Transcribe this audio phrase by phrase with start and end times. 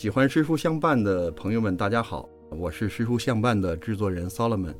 [0.00, 4.74] 喜欢诗书相伴的朋友们，大家好，我是诗书相伴的制作人 Solomon。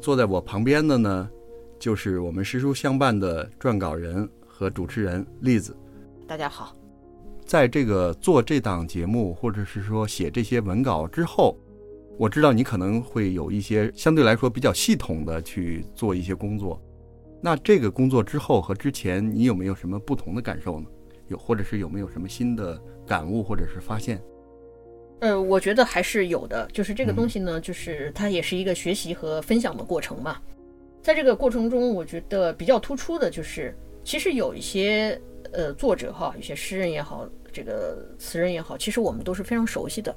[0.00, 1.28] 坐在我旁边的呢，
[1.76, 5.76] 就是我们诗书相伴的撰稿人和主持人栗子。
[6.24, 6.72] 大家好，
[7.44, 11.58] 在这个做这档节目，或者是说写这些文稿之后，
[12.16, 16.80] 我知道你可能会有一些相对来说比较系统的去做一些工作。
[17.40, 20.86] 那这个工作之后和之前，你有没有什么不同的感受呢？
[21.26, 24.20] 有，或者是有没有什么新的感悟或者是发现？
[25.20, 26.68] 呃，我觉得还是有的。
[26.72, 30.38] 就是这个东西呢，就是它也是一个学习和分享的过程嘛。
[31.00, 35.20] 在这个过程中，我觉得比较突出的就是，其实有一些
[35.52, 40.14] 呃作者哈，有些诗人也好，这个词人也好，其实我们都是非常熟悉的，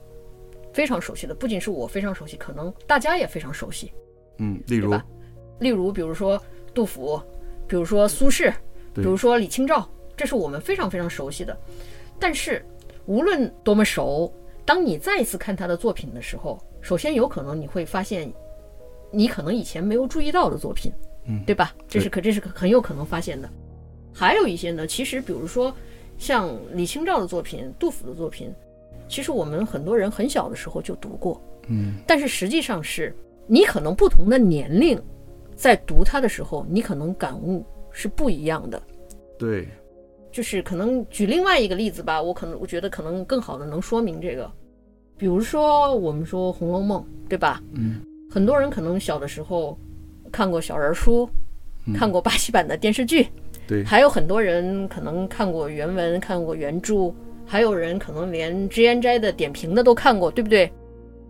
[0.74, 1.36] 非常熟悉的。
[1.36, 3.92] 不仅是我非常熟悉，可能大家也非常熟悉。
[4.38, 4.94] 嗯，例如，
[5.60, 6.42] 例如，比如说
[6.74, 7.22] 杜甫，
[7.68, 8.54] 比如说苏轼，
[8.94, 9.88] 比如说李清照。
[10.18, 11.58] 这是我们非常非常熟悉的，
[12.18, 12.66] 但是
[13.06, 14.32] 无论多么熟，
[14.66, 18.32] 当你再一次看他的作品的时候，首先有可能你会发现，
[19.12, 20.92] 你可能以前没有注意到的作品，
[21.26, 21.76] 嗯，对吧？
[21.88, 23.50] 这是可这是很有可能发现的。
[24.14, 25.74] 还有一些呢，其实比如说
[26.18, 28.54] 像李清照的作品、杜甫的作品，
[29.08, 35.00] 其实我们很多人很小的时候就读过，嗯，但是实际上是你可能不同的年龄
[35.56, 38.82] 在读它的时候，你可能感悟是不一样的，
[39.38, 39.68] 对。
[40.36, 44.52] 就是可能举另外一个例子吧，我可能我觉得可能更好的能说明这个，
[45.18, 47.64] 比如说我们说《红楼梦》，对吧？
[47.72, 49.80] 嗯，很多人可能小的时候
[50.34, 51.26] 看过小人书，
[51.94, 53.30] 看过巴西版的电视剧，
[53.66, 57.14] 对，还有很多人可能看过原文，看过原著，
[57.46, 60.70] 还有人可能连脂砚斋的点评的都看过，对不对？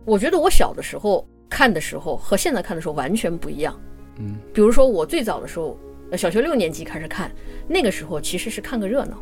[0.04, 3.80] 我觉得我小的时候看的时候和现在看的时候完全不一样。
[4.18, 5.78] 嗯，比如说我最早的时候。
[6.14, 7.32] 小学六年级开始看，
[7.68, 9.18] 那个时候其实是看个热闹，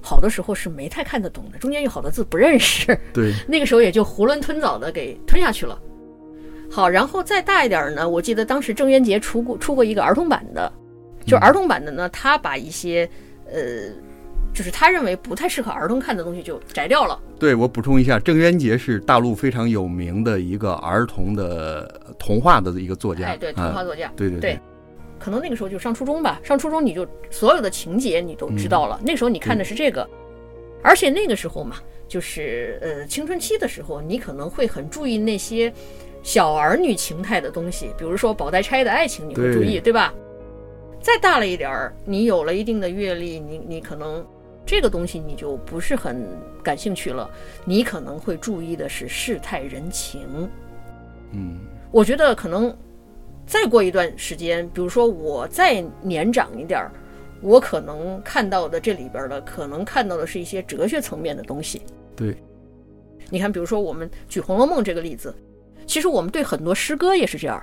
[0.00, 2.98] 好多时候是没太看得懂的，中间有好多字不认识。
[3.12, 5.78] 对， 那个时候也就囫囵吞枣的给吞下去了。
[6.70, 10.72] 好，然后再大一点呢，我记得当时郑渊洁出过出过一个儿童版的，
[11.26, 13.08] 就儿童版的呢，他把一些
[13.52, 13.92] 呃，
[14.52, 17.20] 就是他认为不太适合儿童看的东西就摘掉了。
[17.38, 24.58] 对我补充一下，郑渊洁是大陆非常有名的一个儿童的童话的一个作家，哎，对，童话作家，对对对。
[25.18, 29.00] 可能那个时候就上初中吧，上初中你就所有的情节你都知道了。
[29.04, 30.06] 那时候你看的是这个，
[30.82, 31.76] 而且那个时候嘛，
[32.06, 35.72] 就是呃青春期的时候，你可能会很注意那些
[36.22, 40.12] 小儿女情态的东西，比如说宝黛钗的爱情，你会注意，对吧？
[41.00, 44.26] 再大了一点儿，你有了一定的阅历，你你可能
[44.66, 46.26] 这个东西你就不是很
[46.62, 47.30] 感兴趣了，
[47.64, 50.20] 你可能会注意的是世态人情。
[51.32, 51.60] 嗯，
[51.90, 52.76] 我觉得可能。
[53.46, 56.90] 再过一段时间，比如说我再年长一点儿，
[57.42, 61.82] 我可能看到的这里边的，可能看到的是一些哲学层面的东西。
[62.16, 62.36] 对，
[63.28, 65.34] 你看，比如说我们举《红楼梦》这个例子，
[65.86, 67.62] 其实我们对很多诗歌也是这样，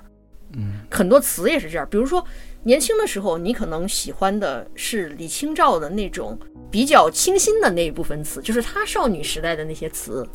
[0.55, 1.87] 嗯，很多词也是这样。
[1.89, 2.23] 比如说
[2.63, 6.37] 年轻的时候，你可能喜欢的是李清照的那种
[6.69, 10.27] 比较清新的那一部分词，就是她少女时代的那些词，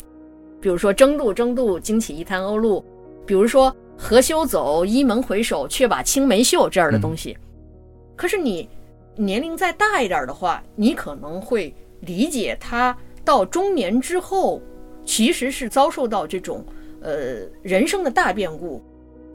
[0.61, 2.85] 比如说“争渡，争渡，惊起一滩鸥鹭”，
[3.25, 3.75] 比如说。
[3.97, 7.37] 何休走，一门回首，却把青梅嗅这样的东西。
[8.15, 8.69] 可是你
[9.17, 14.61] 年龄再大一点的话，你可能会理解他到中年之后，
[15.05, 16.65] 其实是遭受到这种
[17.01, 18.83] 呃人生的大变故，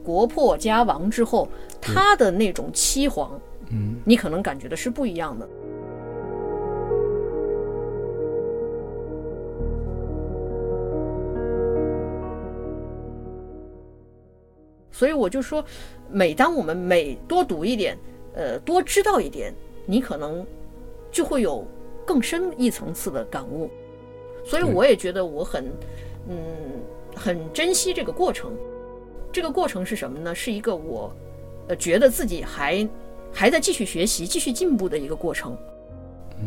[0.04, 1.48] 国破家亡之后，
[1.80, 3.30] 他的那种凄惶，
[3.70, 5.48] 嗯，你可能感觉的是不一样的。
[15.02, 15.64] 所以我就说，
[16.08, 17.98] 每当我们每多读一点，
[18.36, 19.52] 呃，多知道一点，
[19.84, 20.46] 你可能
[21.10, 21.66] 就会有
[22.06, 23.68] 更深一层次的感悟。
[24.44, 25.64] 所以我也觉得我很，
[26.28, 26.36] 嗯，
[27.16, 28.52] 很珍惜这个过程。
[29.32, 30.32] 这个过程是什么呢？
[30.32, 31.12] 是一个我，
[31.66, 32.88] 呃，觉得自己还
[33.32, 35.58] 还在继续学习、继续进步的一个过程。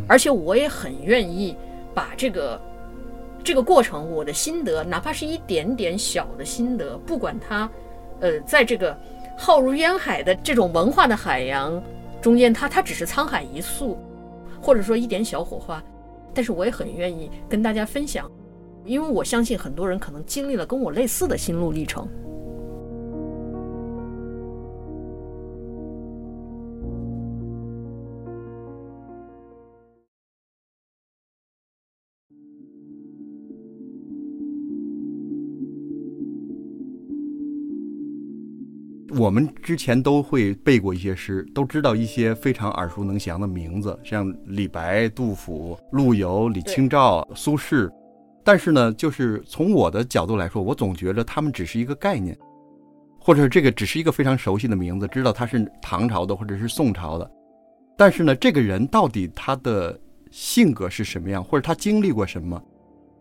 [0.07, 1.57] 而且我也很愿意
[1.93, 2.61] 把这个
[3.43, 7.69] 这个过程，我的心得，哪怕是一点点小的心得，不管它。
[8.19, 8.97] 呃，在这个
[9.37, 11.81] 浩如烟海的这种文化的海洋
[12.21, 13.97] 中间，它它只是沧海一粟，
[14.61, 15.83] 或者说一点小火花，
[16.33, 18.29] 但是我也很愿意跟大家分享，
[18.83, 22.07] 因为我相信很多人可能经历了跟我类似的心路历程。
[39.17, 47.89] 我们之前都会背过一些诗，都知道一些非常耳熟能详的名字，像李白、杜甫、陆游、李清照、苏轼，
[48.43, 52.37] 但是呢，就是从我的角度来说，我总觉得他们只是一个概念，
[53.17, 57.31] 或者这个只是一个非常熟悉的名字，知道他是唐朝的或者是宋朝的。
[57.97, 59.97] 但是呢，这个人到底他的
[60.29, 62.61] 性格是什么样，或者他经历过什么，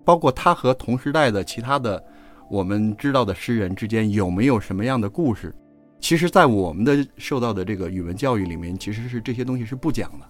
[0.04, 2.02] 包括他和同时代的其他的
[2.50, 5.54] 我们知道的诗人之间有没有什么样的故事，
[6.04, 10.26] 其实，在我们的受到的这个语文教育里面，其实是这些东西是不讲的。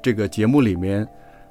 [0.00, 1.04] 这个节目里面，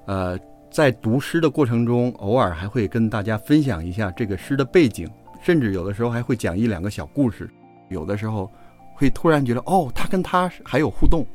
[0.06, 0.40] 呃，
[0.72, 5.10] 在读诗的过程中，偶尔还会跟大家分享一下这个诗的背景，
[5.42, 7.50] 甚至有的时候还会讲一两个小故事。
[7.90, 8.50] 有的时候
[8.96, 11.28] 会突然觉得，哦，他跟他还有互动。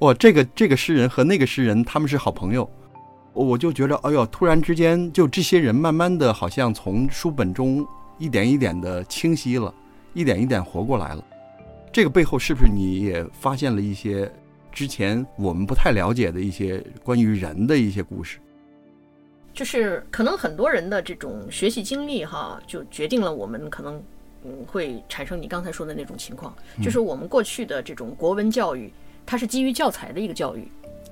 [0.00, 2.68] 哇，这个这个诗人和那个诗人他们是好朋友，
[3.32, 7.82] 我就觉得，哎呦，突然之间就这些人慢慢的好像从书本中
[8.18, 9.74] 一点一点的清晰了，
[10.12, 11.24] 一点一点活过来了。
[11.92, 14.30] 这个背后是不是你也发现了一些
[14.70, 18.38] 之前我们不太了解的一些关于人的一些故事？
[19.52, 24.00] 就是可能很多人的这种学习经历哈，就决定了我们可能
[24.44, 28.92] 嗯会产生你刚才说的那种情况，就是我们过去的这种国文教育。
[29.26, 30.66] 它是基于教材的一个教育，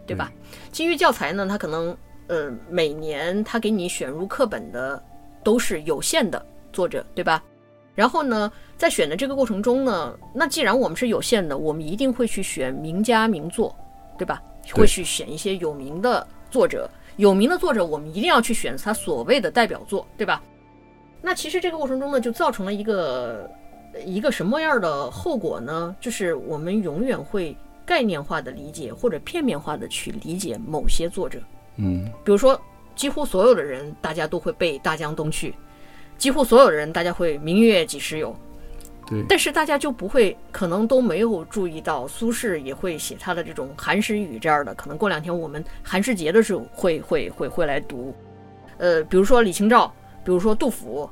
[0.05, 0.33] 对吧？
[0.73, 1.97] 基于教材呢，它可能
[2.27, 5.01] 呃每年它给你选入课本的
[5.45, 7.43] 都是有限的作者，对吧？
[7.99, 13.75] 然后呢，在选的这个过程中呢，那既然我们是有限的，我们一定会去选名家名作，
[14.17, 14.41] 对吧？
[14.73, 20.41] 会去选一些有名的作者，有名的作者我们一定要去选他所谓的代表作，对吧？
[21.21, 23.51] 那其实这个过程中呢，就造成了一个
[24.07, 25.97] 一个什么样的后果呢？
[26.01, 27.57] 就是我们永远会。
[27.89, 31.41] 概念化的理解或者片面化的去理解某些作者，
[31.77, 32.61] 嗯，比如说，
[32.95, 35.51] 几乎所有的人大家都会背《大江东去》，
[36.19, 38.37] 几乎所有的人大家会“明月几时有”，
[39.09, 48.15] 对，但是大家就不会，可能都没有注意到苏轼也会写他的这种寒食语这样的，可能过两天我们寒食节的时候会会会会来读，
[48.77, 49.95] 呃，比如说李清照，
[50.25, 51.09] 比如说杜甫，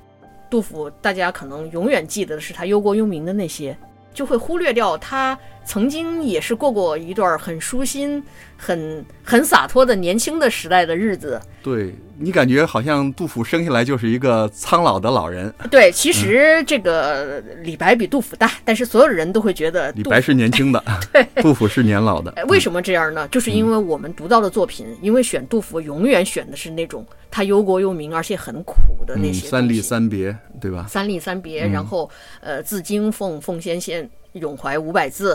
[0.50, 3.76] 杜甫大家可能永远记得的是他忧国忧民的那些。
[4.14, 8.22] 就会忽略掉他曾经也是过过一段很舒心、
[8.56, 11.40] 很很洒脱的年轻的时代的日子。
[11.62, 15.52] 对你感觉好像杜甫生下来就是一个苍老的老人。
[15.68, 20.82] 对，其实这个李白比杜甫大，但是所有人都会觉得李白是年轻的，
[21.12, 22.32] 对，杜甫是年老的。
[22.46, 23.26] 为什么这样呢？
[23.28, 28.74] 就是因为我们读到的作品，因为选杜甫永远选的是那种他忧国忧民而且很苦
[29.04, 29.48] 的那些。
[29.48, 30.86] 三吏三别，对吧？
[30.88, 32.08] 三吏三别，然后
[32.40, 34.08] 呃，自京奉奉先县。
[34.36, 35.34] 咏怀五百字，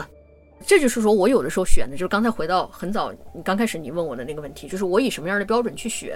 [0.66, 6.16] 这就是说我有的时候选的，就是刚才回到很早，你刚开始你问我的那个问题，就是我以什么样的标准去选？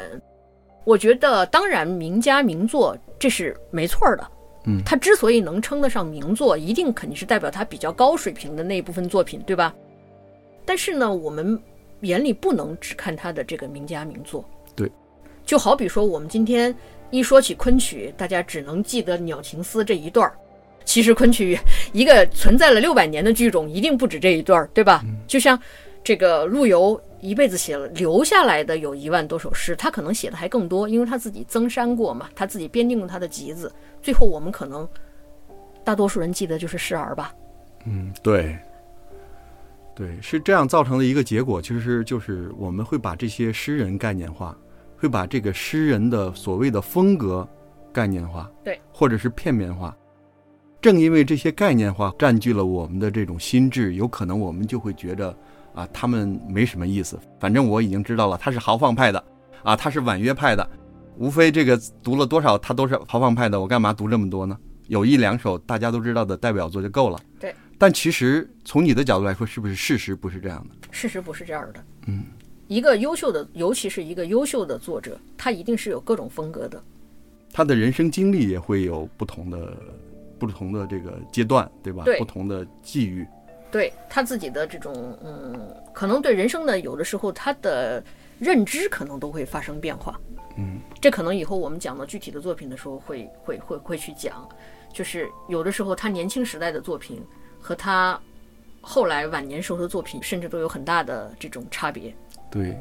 [0.83, 4.31] 我觉得，当然名家名作这是没错的，
[4.65, 9.73] 嗯，他之所以能称得上名作，一定肯定是代表他比较高水平的那一部分作品，对吧？
[10.63, 11.59] 但是呢，我们
[12.01, 14.91] 眼里不能只看他的这个名家名作，对，
[15.43, 16.75] 就好比说我们今天
[17.09, 20.37] 一说起昆曲，大家只能记得《鸟情思》这一段儿。
[20.85, 21.59] 其实昆曲
[21.91, 25.03] 一个存在了六百年的剧种，一定不止这一段，对吧？
[25.27, 25.59] 就像
[26.03, 33.71] 这个陆游一辈子写了留下来的有一万多首诗，他可能写的还更多，因为他自己增删过嘛，他自己编定了他的集子。
[34.01, 34.87] 最后我们可能
[35.83, 37.33] 大多数人记得就是诗儿吧。
[37.85, 38.55] 嗯，对，
[39.95, 44.55] 对，是这样造成的一个结果，其实就是我们会把这些诗人概念化，
[44.95, 47.47] 会把这个诗人的所谓的风格
[47.91, 49.95] 概念化，对，或者是片面化。
[50.85, 55.35] 正因为这些概念化占据了我们的这种心智，有可能我们就会觉得，
[55.73, 57.17] 啊，他们没什么意思。
[57.39, 59.23] 反正我已经知道了，他是豪放派的，
[59.63, 60.69] 啊，他是婉约派的，
[61.17, 64.55] 无非这个读了多少，他都是豪放派的，我干嘛读这么多呢？
[64.87, 67.19] 有一两首大家都知道的代表作就够了。
[67.39, 67.51] 对。
[67.79, 70.87] 但其实从你的角度来说，是不是事实不是这样的？
[70.91, 71.83] 事实不是这样的。
[72.05, 72.25] 嗯。
[72.67, 76.79] 一个优秀的，尤其是一个优秀的作者，他一定是有各种风格的。
[77.51, 79.75] 他的人生经历也会有不同的。
[80.39, 82.03] 不同的这个阶段，对吧？
[82.03, 83.25] 对，不同的际遇，
[83.71, 88.03] 对他自己的这种嗯，可能对人生的有的时候他的
[88.39, 90.19] 认知可能都会发生变化。
[90.57, 94.47] 嗯，这可能以后我们讲到具体的作品的时候会会会会去讲，
[94.93, 97.21] 就是有的时候他年轻时代的作品
[97.59, 98.19] 和他
[98.81, 102.15] 后来晚年时候的作品，甚至都有很大的这种差别。
[102.49, 102.77] 对。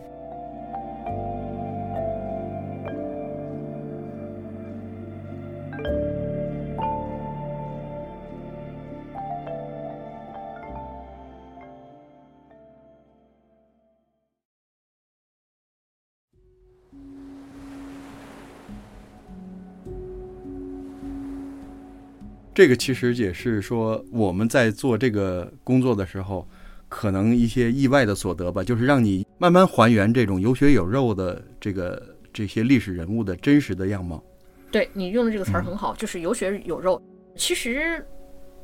[22.54, 26.46] 这个其实也是说，我们在做这个工作的时候，
[26.88, 32.00] 可能一些意外的所得吧，就是让你慢慢还原这种有血有肉的这个
[32.32, 34.22] 这些历史人物的真实的样貌。
[34.70, 37.02] 对你用的这个词儿很好，就是有血有肉。
[37.34, 38.06] 其实，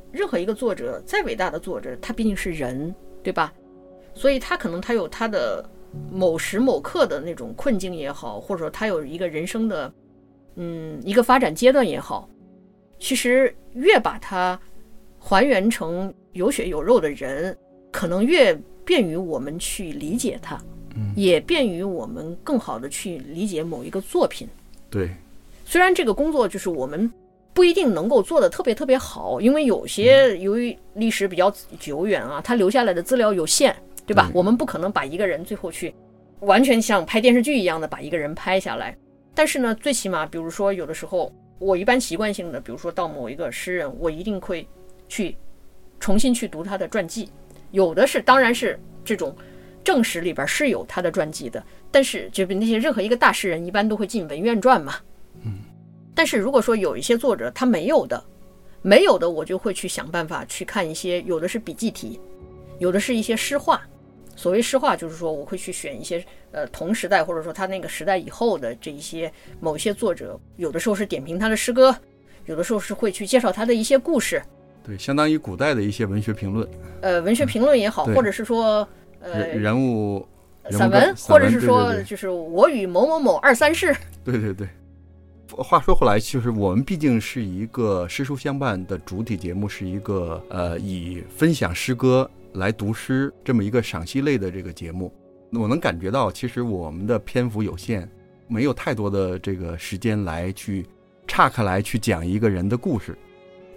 [0.09, 3.53] 任何一个作者，再伟大的作者，他毕竟是人，对吧？
[4.13, 5.69] 所以他可能他有他的
[6.09, 9.93] 某时某刻的那种困境也好，或者说他有一个人生的，
[10.55, 12.29] 嗯，一个发展阶段也好。
[13.01, 14.57] 其实越把它
[15.19, 17.57] 还原成有血有肉的人，
[17.91, 20.55] 可能越便于我们去理解它，
[20.95, 24.47] 嗯，也便于我们更好的去理解某一个作品。
[24.89, 25.09] 对，
[25.65, 27.11] 虽然这个工作就是我们
[27.53, 34.29] 不一定能够做的特别特别好，因为有些由于历史比较久远啊，他留下来的资料有限，对吧？
[34.31, 35.91] 对我们不可能把一个人最后去
[36.41, 38.95] 完全像拍电视剧一样的把一个人拍下来。
[39.33, 44.67] 但是呢，最起码比如说有的时候，我一般习惯性的，比如说到某一个诗人，我一定会
[45.07, 45.37] 去
[45.99, 47.29] 重新去读他的传记。
[47.69, 49.35] 有的是，当然是这种
[49.83, 54.95] 正史里边是有他的传记的，但是就比那些任何一个大诗人，一般都会进文苑传嘛。
[55.45, 55.59] 嗯
[56.15, 58.21] 但是如果说有一些作者他没有的，
[58.81, 62.19] 没有的，我就会去想办法去看一些，有的是笔记体，
[62.79, 63.87] 有的是一些诗话。
[64.41, 71.95] 所谓诗话，就是说我会去选一些呃同时代或者说他那个时代以后的这一些某些作者，有的时候是点评他的诗歌，
[72.47, 74.41] 有的时候是会去介绍他的一些故事，
[74.83, 76.67] 对，相当于古代的一些文学评论，
[77.01, 78.87] 呃，文学评论也好，对或者是说
[79.19, 80.27] 呃人人物
[80.71, 83.95] 散文，或者是说就是我与某某某二三事。
[84.23, 84.67] 对对对。
[85.57, 95.11] 话说回来，就是我们毕竟是一个诗书相伴的主体节目，是一个呃以分享诗歌来读诗这么一个赏析类的这个节目。
[95.51, 98.07] 我能感觉到，其实我们的篇幅有限，
[98.47, 100.85] 没有太多的这个时间来去
[101.27, 103.17] 岔开来去讲一个人的故事。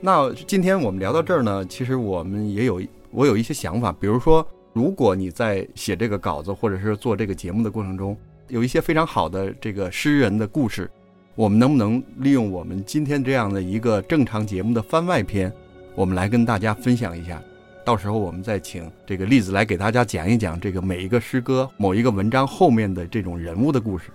[0.01, 8.17] 那今天我们聊到这儿呢，其实我们也有我有一些想法，比如说，如果你在写这个稿子或者是做这个节目的过程中，
[8.49, 10.89] 有一些非常好的这个诗人的故事，
[11.37, 15.53] 我们能不能利用我们今天这样的一个正常节目的番外篇，
[15.97, 17.43] 我们来跟大家分享一下？
[17.85, 24.11] 到时候我们再请这个例子来给大家讲一讲这个每一个诗歌、某一个文章后面的这种人物的故事。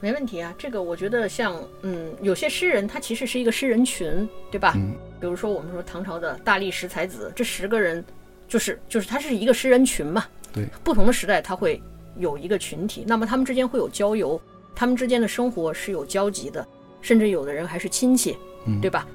[0.00, 4.72] 没问题啊，这个我觉得像嗯，有些诗人他其实是一个诗人群，对吧？
[4.74, 8.02] 嗯，比如说我们说唐朝的大力十才子，这十个人
[8.48, 10.24] 就是就是他是一个诗人群嘛。
[10.50, 11.80] 对，不同的时代他会
[12.16, 14.40] 有一个群体，那么他们之间会有交游，
[14.74, 16.66] 他们之间的生活是有交集的，
[17.00, 19.06] 甚至有的人还是亲戚，嗯对吧？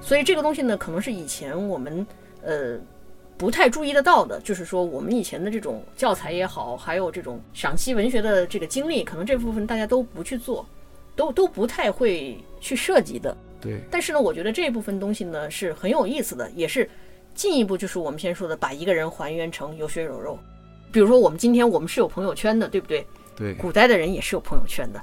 [0.00, 2.06] 所以这个东西呢，可能是以前我们
[2.42, 2.78] 呃
[3.36, 10.64] 不太注意得到的，就是说我们以前的这种教材也好，还有这种赏析文学的这个经历，可能这部分大家都不去做，
[11.16, 13.36] 都都不太会去涉及的。
[13.60, 16.88] 对，但是呢，我觉得这部分东西呢是很有意思的，也是
[17.34, 20.38] 进一步就是我们先说的，把一个人还原成有血有肉。
[20.90, 23.04] 比如说，我们今天我们是有朋友圈的，对不对？
[23.38, 25.00] 对，古代的人也是有朋友圈的。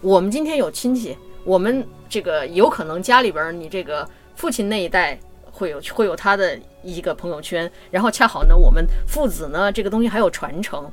[0.00, 5.18] 我们今天有亲戚，我们这个有可能家里边儿你这个父亲那一代
[5.50, 10.90] 会有会有他的一个朋友圈，然后恰好呢，我们父子呢这个东西还有传承。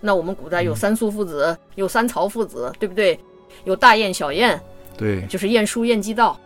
[0.00, 3.18] 那我们古代有三苏父子，有三曹父子，对不对？
[3.64, 4.60] 有大晏、小晏，
[4.96, 6.38] 对，就是晏殊、晏几道，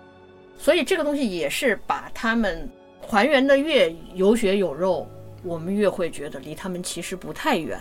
[0.57, 2.71] 所以这个东西也是把他们
[3.01, 5.09] 还原的越有血有肉，
[5.43, 7.79] 我们越会觉得离他们其实不太远。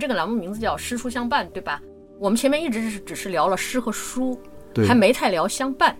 [0.00, 1.82] 们这个栏目名字叫“诗书相伴”，对吧？
[2.18, 4.40] 我们前面一直是只是聊了诗和书，
[4.72, 5.94] 对，还没太聊相伴。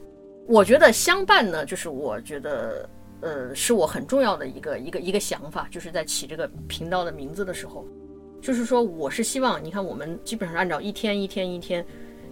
[0.48, 2.88] 我觉得相伴呢，就是我觉得，
[3.20, 7.86] 呃，是我很重要的一个一个一个想法，就是在起这个频道的名字的时候，
[8.40, 11.84] 就是说我是希望，你看我们基本上按照一天一天一天，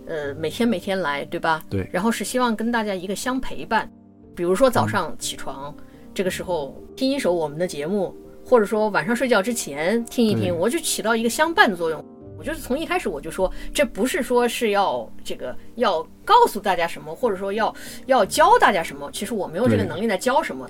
[0.06, 1.62] 呃，每天每天来，对吧？
[1.68, 3.90] 对然后是希望跟大家一个相陪伴，
[4.34, 5.74] 比如说早上起床、
[6.12, 8.14] 这个时候听一首我们的节目，
[8.48, 12.02] 或者说晚上睡觉之前听一听，我就起到一个相伴的作用。
[12.38, 17.74] 我就是从一开始我就说，这不是说是要这个要告诉大家什么，或者说要
[18.06, 19.10] 要教大家什么。
[19.12, 20.66] 其实我没有这个能力来教什么。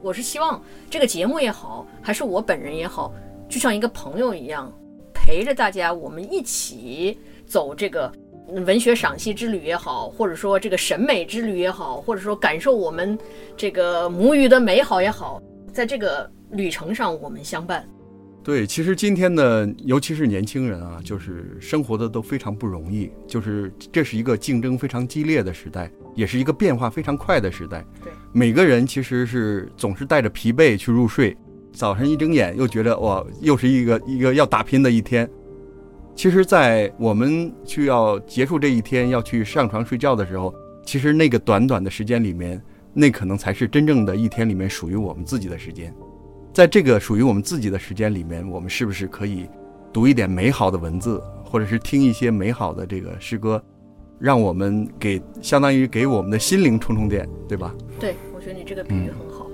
[0.00, 0.60] 我是希望
[0.90, 3.12] 这个节目也好，还是我本人也好，
[3.48, 4.72] 就像一个朋友一样，
[5.14, 8.10] 陪着大家，我们一起走这个
[8.48, 13.16] 文学赏析之旅也好，或者说这个审美之旅也好，或者说感受我们
[13.56, 15.40] 这个母语的美好也好，
[15.72, 17.84] 在这个旅程上我们相伴。
[18.44, 27.84] 对，其实今天呢，尤其是年轻人啊，就是生活的都非常不容易，就是这是一个竞争非常激烈的时代，也是一个变化非常快的时代。
[28.02, 31.36] 对，每个人其实是总是带着疲惫去入睡，
[31.72, 35.28] 早上一睁眼又觉得哇，又是一个一个要打拼的一天。
[36.14, 42.60] 其实，在我们去要结束这一天，要去上床睡觉的时候，其实那个短短的时间里面，
[42.92, 45.94] 那可能才是真正的一天里面属于我们自己的时间。
[46.52, 49.48] 在这个属于我们自己的时间里面，我们是不是可以
[49.92, 53.62] 读一点美好的文字，或者是听一些美好的这个诗歌，
[54.18, 57.74] 让我们给相当于给我们的心灵充充电，对吧？
[57.98, 59.46] 对，我觉得你这个比喻很好。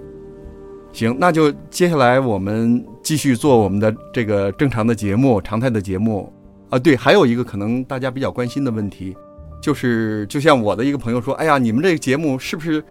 [0.93, 6.33] 行，那就接下来我们继续做我们的这个正常的节目、常态的节目。
[6.71, 9.17] 啊，对，还有一个可能大家比较关心的问题，
[9.63, 12.83] 就是就像我的一个朋友说：“哎呀，你们这个节目是不是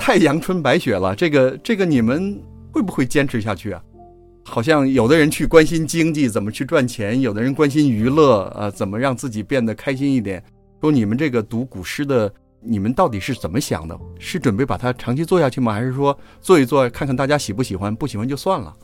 [0.00, 1.14] 太阳春白雪了？
[1.14, 2.42] 这个这个你们
[2.72, 3.84] 会不会坚持下去啊？
[4.42, 10.42] 好像有的人去关心经济怎么去赚钱，有的人关心娱乐啊，怎么让自己变得开心一点。
[10.80, 13.96] 说你们这个读古诗的，你们到底是怎么想的？
[14.18, 15.74] 是准备把它长期做下去吗？
[15.74, 18.74] 还是说做一做看看大家喜不喜欢，不喜欢就算了？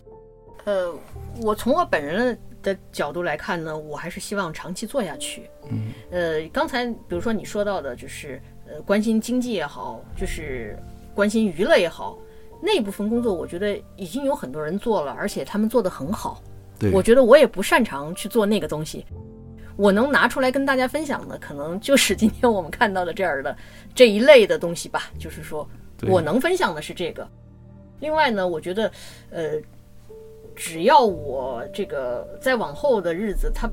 [0.66, 0.94] 呃，
[1.42, 2.38] 我从我本人。
[2.62, 5.42] 的角度来看呢，我还是希望长期做下去。
[5.70, 10.76] 嗯，呃，刚才比如说你说到的，就是呃，关心经济也好，就是
[11.16, 12.16] 关心娱乐也好，
[12.62, 16.40] 那部分工作，我觉得已经有很多人做了，而且他们做得很好。
[16.78, 19.04] 对，我觉得我也不擅长去做那个东西，
[19.76, 23.56] 我能拿出来跟大家分享的，可能就是今天我们看到的这样的
[23.94, 25.10] 这一类的东西吧。
[25.18, 25.66] 就是说
[26.06, 27.26] 我能分享的是这个。
[27.98, 28.92] 另外呢，我觉得，
[29.30, 29.60] 呃。
[30.58, 33.68] 只要我这个在往后的日子，他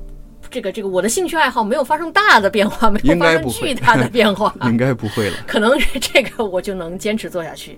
[0.54, 5.36] 这个这个我的兴趣爱好没有发生大的变化，没有发生巨大的变化， 应该不会了。
[5.48, 7.76] 可能这个我就能坚持做下去。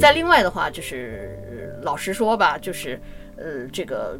[0.00, 3.00] 再另外的话，就是老实说吧，就是
[3.36, 4.18] 呃，这个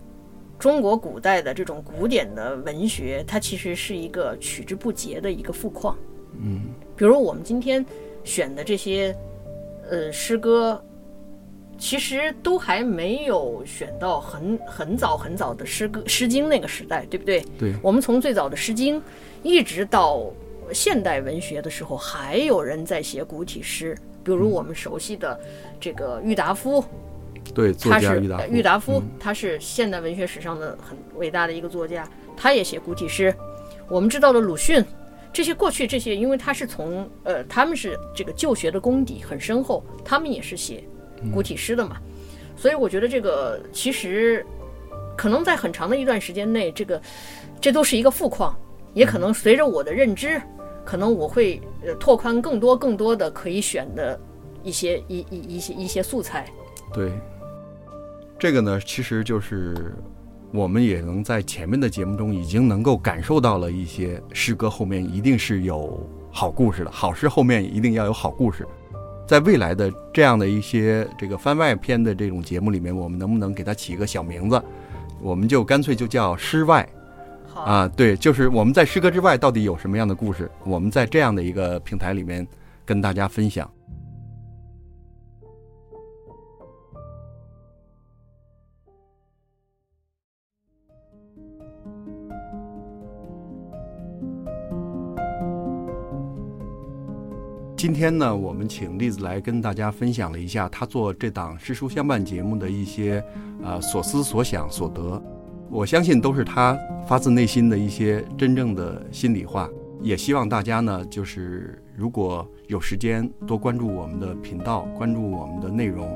[0.56, 5.98] 中国古代的这种古典的文学，它其实是一个取之不竭的一个富矿。
[6.40, 6.60] 嗯，
[6.94, 7.84] 比如我们今天
[8.22, 9.12] 选的这些
[9.90, 10.80] 呃诗歌。
[11.78, 17.44] 其实都还没有选到很很早很早的诗歌《诗经》那个时代，对不对？
[17.58, 17.74] 对。
[17.82, 18.98] 我们从最早的《诗经》，
[19.42, 20.24] 一直到
[20.72, 25.38] 现代文学的时候，还有人在写古体诗，比如我们熟悉的
[25.78, 26.84] 这个郁达夫。
[27.54, 33.32] 对，他是郁达夫，他是现代文学史上的很伟大的一个作家，他也写古体诗。
[33.88, 34.84] 我们知道的鲁迅，
[35.32, 40.82] 这些过去这些，因为他是从呃，他们是这个旧学的功底很深厚，他们也是写。
[41.32, 41.96] 古体诗的嘛，
[42.56, 44.44] 所以我觉得这个其实
[45.16, 47.00] 可能在很长的一段时间内，这个
[47.60, 48.54] 这都是一个富矿，
[48.94, 50.40] 也可能随着我的认知，
[50.84, 54.18] 可能我会呃拓宽更多更多的可以选的
[54.62, 56.46] 一些一一一些一些素材。
[56.92, 57.10] 对，
[58.38, 59.94] 这个呢，其实就是
[60.52, 65.98] 我们也能在前面的节目中已经能够感受到了一些诗歌后面一定是有
[66.30, 68.66] 好故事的，好诗后面一定要有好故事。
[69.26, 74.62] 在未来的这样的一些这个番外篇的这种节目里面，我们能不能给它起一个小名字？
[75.20, 76.88] 我们就干脆就叫诗外。
[77.54, 80.50] 啊，对，就是我们在诗歌之外到底有什么样的故事？
[80.62, 82.46] 我们在这样的一个平台里面
[82.84, 83.68] 跟大家分享。
[97.86, 103.24] 今天呢，我们请栗子来跟大家分享了一下他做这档诗书相伴节目的一些，
[103.62, 105.22] 呃，所思所想所得。
[105.70, 109.70] 我相信都是他发自内心的一些真正的心里话。
[110.00, 116.12] 也希望大家呢，就是如果有时间多关注我们的频道，关注我们的内容，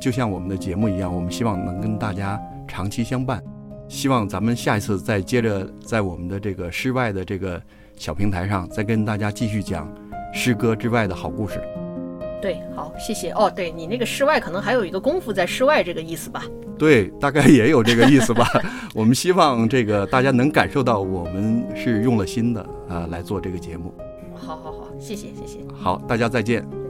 [0.00, 3.40] 就像我们的节目一样，我们希望能跟大家长期相伴。
[3.86, 7.62] 希望咱们下一次再接着在我们的这个室外的这个
[7.94, 9.88] 小平台上，再跟大家继续讲。
[10.32, 11.62] 诗歌之外的好故事，
[12.40, 13.52] 对，好，谢谢哦。
[13.54, 16.44] 对你那个室外可能还有一个功夫在室外这个意思吧？
[16.78, 18.46] 对，大概也有这个意思吧。
[18.94, 23.94] 我们希望这个大家能感受到我们是用了心的啊来做这个节目。
[24.34, 25.58] 好好好，谢谢谢谢。
[25.72, 26.62] 好，大家再见。
[26.62, 26.81] 再见。